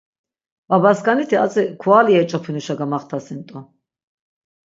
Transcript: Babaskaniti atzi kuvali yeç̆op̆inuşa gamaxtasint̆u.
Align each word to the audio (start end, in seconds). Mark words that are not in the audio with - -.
Babaskaniti 0.71 1.35
atzi 1.43 1.63
kuvali 1.83 2.11
yeç̆op̆inuşa 2.17 2.73
gamaxtasint̆u. 2.79 3.59